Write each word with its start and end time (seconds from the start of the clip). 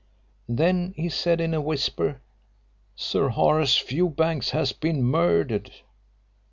Then 0.49 0.95
he 0.97 1.09
said 1.09 1.39
in 1.39 1.53
a 1.53 1.61
whisper: 1.61 2.21
'Sir 2.95 3.29
Horace 3.29 3.77
Fewbanks 3.77 4.49
has 4.49 4.71
been 4.71 5.03
murdered!' 5.03 5.71